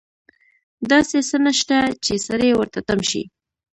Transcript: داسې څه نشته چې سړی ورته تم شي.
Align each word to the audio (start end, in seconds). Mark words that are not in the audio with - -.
داسې 0.91 1.17
څه 1.29 1.37
نشته 1.45 1.77
چې 2.05 2.13
سړی 2.27 2.49
ورته 2.55 2.79
تم 2.87 2.99
شي. 3.09 3.23